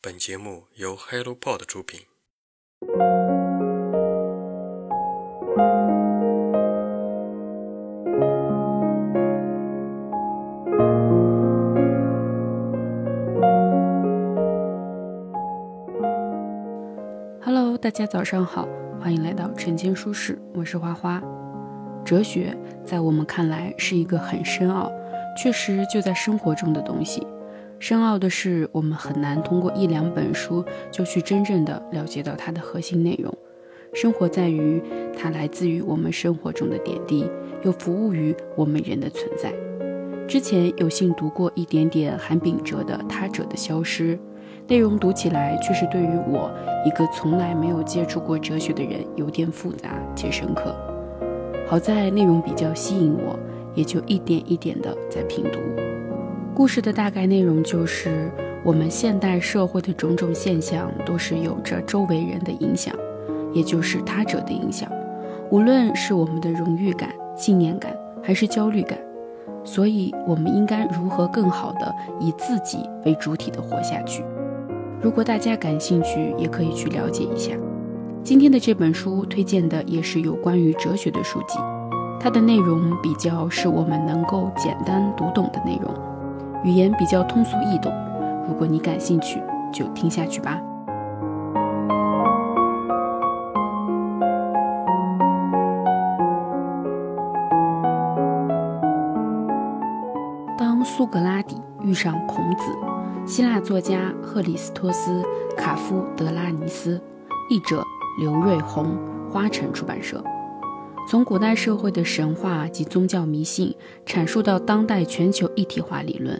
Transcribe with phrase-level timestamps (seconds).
[0.00, 2.02] 本节目由 HelloPod 出品。
[17.42, 18.68] Hello，大家早上好，
[19.00, 21.20] 欢迎来到晨间书室，我是花花。
[22.04, 24.92] 哲学在我们看来是一个很深奥，
[25.36, 27.26] 确实就在生活中的东西。
[27.80, 33.32] 深奥的是，我们很难通过一两本书就去真正的了解到它的核心内容。
[33.94, 34.82] 生活在于
[35.16, 37.24] 它来自于我们生活中的点滴，
[37.62, 39.52] 又服务于我们人的存在。
[40.26, 44.16] 之前有幸读过一点点韩炳哲的《他者的消失》，
[44.66, 46.50] 内容读起来却是对于我
[46.84, 50.76] 一个从来没有接触过哲学的人有点复杂且深刻。
[51.66, 53.38] 好在内容比较吸引我，
[53.74, 55.58] 也就一点一点的在品读。
[56.58, 58.28] 故事的大概内容就是，
[58.64, 62.92] 我们现代社会的种种现象都是有着周围人的影响，
[63.52, 64.90] 也就是他者的影响。
[65.52, 68.98] 无论是我们的荣誉感、信念感，还是焦虑感，
[69.62, 74.24] 所以我们应该如何更好的以自己为主体的活下去？
[75.00, 77.52] 如果大家感兴趣，也可以去了解一下。
[78.24, 81.56] 今天的这本书推荐的也是有关于哲学的书籍，
[82.18, 85.94] 它的内容比较是我们能够简单读懂的内容。
[86.64, 87.92] 语言比较通俗易懂，
[88.48, 89.40] 如果你感兴趣，
[89.72, 90.60] 就听下去吧。
[100.58, 102.64] 当苏格拉底遇上孔子，
[103.24, 105.22] 希腊作家赫里斯托斯·
[105.56, 107.00] 卡夫德拉尼斯，
[107.48, 107.84] 译者
[108.18, 108.98] 刘瑞红，
[109.30, 110.22] 花城出版社。
[111.08, 116.38] 从古代社会的神话及宗教迷信阐述到当代全球一体化理论，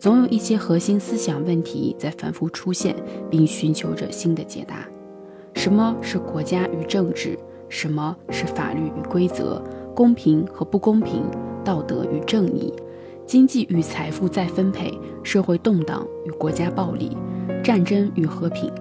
[0.00, 2.96] 总有一些核心思想问题在反复出现，
[3.30, 4.88] 并寻求着新的解答。
[5.52, 7.38] 什么是国家与政治？
[7.68, 9.62] 什么是法律与规则？
[9.94, 11.22] 公平和不公平？
[11.62, 12.72] 道德与正义？
[13.26, 14.90] 经济与财富再分配？
[15.22, 17.14] 社会动荡与国家暴力？
[17.62, 18.72] 战争与和平？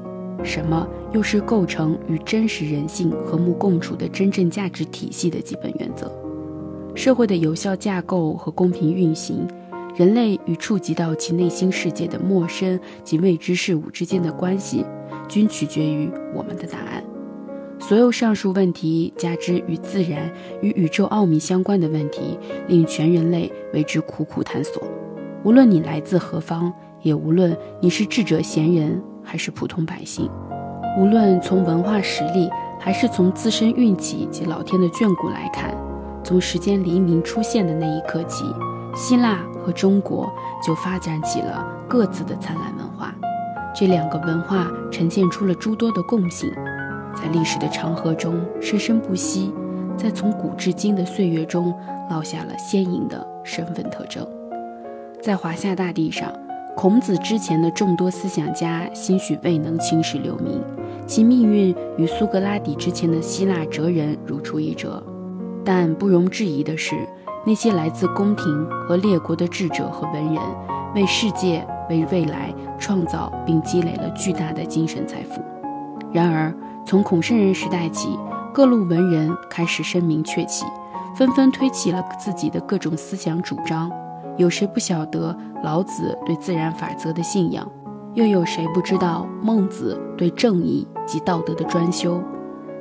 [0.41, 6.09] 什么又是构成与真实人性和睦共处的真正价值体系的基本原则？
[6.96, 9.46] 社会的有效架构和公平运行，
[9.99, 14.85] 人类与触及到其内心世界的陌生及未知事物之间的关系，
[15.27, 17.03] 均取决于我们的答案。
[17.81, 22.39] 所有上述问题，加之与自然、与宇宙奥秘相关的问题，
[22.69, 24.81] 令全人类为之苦苦探索。
[25.43, 26.71] 无论你来自何方，
[27.01, 29.01] 也无论你是智者贤人。
[29.21, 30.29] 还是普通百姓，
[30.97, 32.49] 无论从文化实力，
[32.79, 35.75] 还是从自身运气及老天的眷顾来看，
[36.23, 38.45] 从时间黎明出现的那一刻起，
[38.99, 40.29] 希腊和中国
[40.61, 43.15] 就发展起了各自的灿烂文化。
[43.73, 46.51] 这两个文化呈现出了诸多的共性，
[47.15, 49.53] 在历史的长河中生生不息，
[49.95, 51.73] 在从古至今的岁月中
[52.11, 54.27] 烙下了鲜颖的身份特征，
[55.21, 56.29] 在华夏大地上。
[56.75, 60.61] 孔子之前的众多思想家，兴许未能青史留名，
[61.07, 65.01] 其命运与苏格拉底之前的希腊哲人如出一辙。
[65.63, 66.95] 但不容置疑的是，
[67.45, 70.41] 那些来自宫廷和列国的智者和文人，
[70.94, 75.41] 为世界、为未来创造并积累了巨大的精神财富。
[76.11, 76.53] 然而，
[76.85, 78.17] 从孔圣人时代起，
[78.53, 80.66] 各路文人开始声名鹊起，
[81.16, 83.89] 纷纷推起了自己的各种思想主张。
[84.38, 87.67] 有谁不晓得老子对自然法则的信仰？
[88.16, 92.22] 又有谁不知道孟子对正义及道德的专修？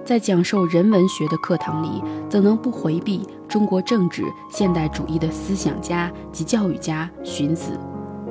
[0.09, 7.79] 在讲授人文学的课堂里，怎能不回避中国政治现代主义的思想家及教育家荀子、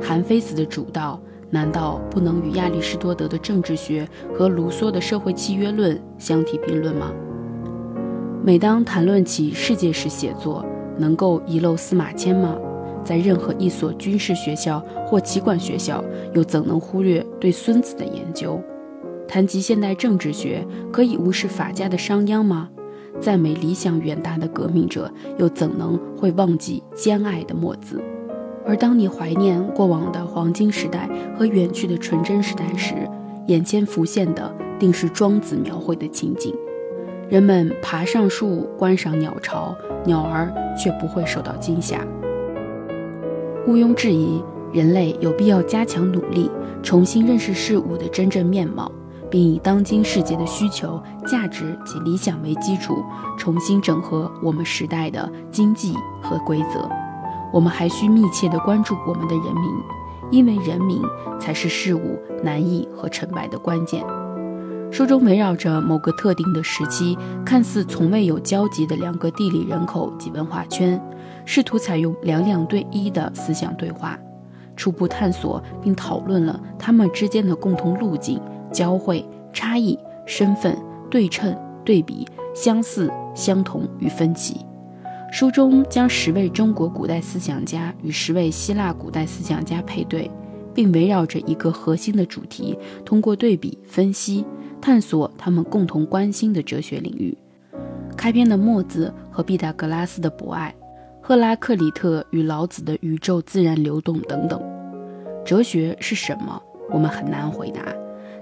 [0.02, 1.22] 韩非子的主道？
[1.52, 7.12] 难道不能与亚里士多德的政治学和卢梭的社会契约论相提并论吗？
[8.44, 10.66] 每当谈论起世界史写作，
[10.98, 12.56] 能够遗漏司马迁吗？
[13.04, 18.60] 在任何一所军事学校或棋馆学校，又怎能忽略对孙子的研究？
[19.28, 22.70] 谈及现代政治学，可以无视法家的商鞅吗？
[23.20, 28.02] 赞美理想远大的革命者，又怎能会忘记兼爱的墨子？
[28.66, 32.96] 而当你怀念过往的黄金时代和远去的纯真时代时，
[33.48, 36.54] 眼前浮现的定是庄子描绘的情景：
[37.30, 39.76] 人们爬上树观赏鸟巢，
[40.06, 42.06] 鸟儿却不会受到惊吓。
[43.66, 46.52] 毋庸置疑，人类有必要加强努力，
[46.84, 48.92] 重新认识事物的真正面貌，
[49.30, 53.04] 并以当今世界的需求、价值及理想为基础，
[53.38, 56.90] 重新整合我们时代的经济和规则。
[57.54, 59.72] 我们还需密切地关注我们的人民，
[60.32, 61.02] 因为人民
[61.40, 64.04] 才是事物难易和成败的关键。
[64.90, 71.02] 书中围绕着某个特定的时期，看似从未有交集的两个地理人口及文化圈，
[71.46, 74.18] 试图采用两两对一的思想对话，
[74.78, 78.42] 初步探索并讨论了他们之间的共同路径、
[78.78, 79.98] 交汇、差异、
[80.28, 80.78] 身份、
[81.10, 84.64] 对称、对比、相似、相同与分歧。
[85.32, 90.30] 书中将十位中国古代思想家与十位希腊古代思想家配对，
[90.76, 94.46] 并围绕着一个核心的主题，通过对比分析。
[94.80, 97.36] 探索他们共同关心的哲学领域。
[98.16, 100.72] 开篇的墨子和毕达哥拉斯的博爱，
[101.20, 104.62] 赫拉克利特与老子的宇宙自然流动等等。
[105.44, 106.62] 哲学是什么？
[106.92, 107.82] 我们很难回答。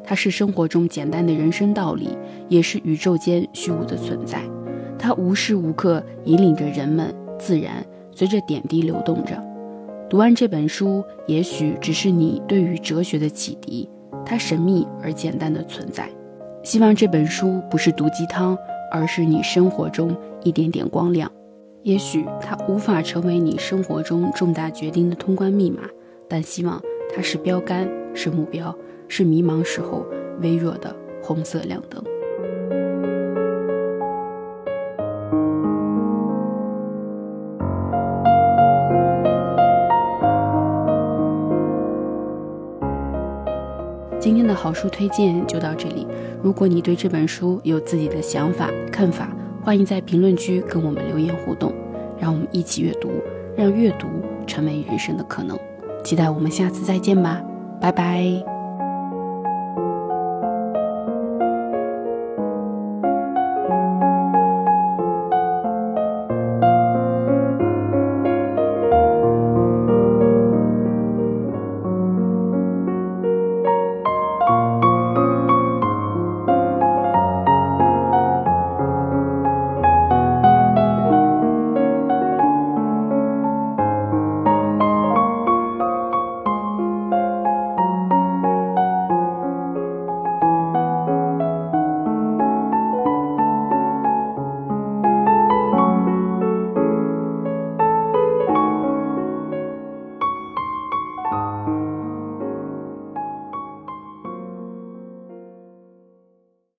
[0.06, 2.10] 它是生活中简单的人生道理，
[2.48, 4.40] 也是宇宙间虚无的存在。
[4.98, 9.42] 它无时无刻引领着人们，自然随着点滴流动着。
[10.10, 13.90] 读完这本书，也许只是你对于哲学的启迪。
[14.24, 16.08] 它神秘而简单的存在。
[16.63, 18.58] 希望这本书不是毒鸡汤，
[18.92, 21.31] 而是你生活中一点点光亮。
[21.84, 25.84] 也许它无法成为你生活中重大决定的通关密码，
[26.28, 26.81] 但希望
[27.16, 28.75] 它是标杆，是目标，
[29.07, 30.06] 是迷茫时候
[30.42, 32.04] 微弱的红色亮灯。
[44.19, 46.08] 今天的好书推荐就到这里。
[46.42, 49.30] 如果你对这本书有自己的想法、看法，
[49.63, 51.72] 欢迎在评论区跟我们留言互动，
[52.19, 53.10] 让我们一起阅读，
[53.56, 54.08] 让阅读
[54.48, 55.56] 成为人生的可能。
[56.04, 57.40] 期待我们下次再见吧，
[57.80, 58.55] 拜拜。